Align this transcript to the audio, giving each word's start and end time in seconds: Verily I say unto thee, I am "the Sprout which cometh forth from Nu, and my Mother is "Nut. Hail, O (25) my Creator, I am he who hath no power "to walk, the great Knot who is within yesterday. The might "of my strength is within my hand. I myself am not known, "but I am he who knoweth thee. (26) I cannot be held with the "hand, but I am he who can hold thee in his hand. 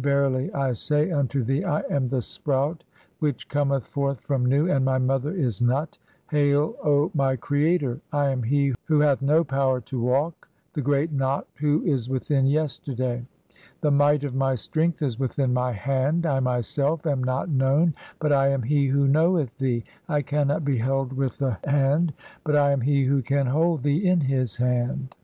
Verily 0.00 0.50
I 0.54 0.72
say 0.72 1.10
unto 1.10 1.42
thee, 1.44 1.64
I 1.66 1.80
am 1.90 2.06
"the 2.06 2.22
Sprout 2.22 2.82
which 3.18 3.46
cometh 3.50 3.86
forth 3.86 4.20
from 4.20 4.46
Nu, 4.46 4.70
and 4.70 4.86
my 4.86 4.96
Mother 4.96 5.32
is 5.34 5.60
"Nut. 5.60 5.98
Hail, 6.30 6.74
O 6.82 7.10
(25) 7.10 7.14
my 7.14 7.36
Creator, 7.36 8.00
I 8.10 8.30
am 8.30 8.42
he 8.44 8.74
who 8.86 9.00
hath 9.00 9.20
no 9.20 9.44
power 9.44 9.82
"to 9.82 10.00
walk, 10.00 10.48
the 10.72 10.80
great 10.80 11.12
Knot 11.12 11.46
who 11.56 11.82
is 11.82 12.08
within 12.08 12.46
yesterday. 12.46 13.26
The 13.82 13.90
might 13.90 14.24
"of 14.24 14.34
my 14.34 14.54
strength 14.54 15.02
is 15.02 15.18
within 15.20 15.52
my 15.52 15.72
hand. 15.72 16.24
I 16.24 16.40
myself 16.40 17.04
am 17.06 17.22
not 17.22 17.50
known, 17.50 17.92
"but 18.18 18.32
I 18.32 18.48
am 18.48 18.62
he 18.62 18.86
who 18.86 19.06
knoweth 19.06 19.58
thee. 19.58 19.80
(26) 20.06 20.08
I 20.08 20.22
cannot 20.22 20.64
be 20.64 20.78
held 20.78 21.12
with 21.12 21.36
the 21.36 21.58
"hand, 21.64 22.14
but 22.44 22.56
I 22.56 22.70
am 22.72 22.80
he 22.80 23.04
who 23.04 23.20
can 23.20 23.46
hold 23.46 23.82
thee 23.82 24.06
in 24.06 24.22
his 24.22 24.56
hand. 24.56 25.14